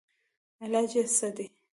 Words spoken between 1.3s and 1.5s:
دے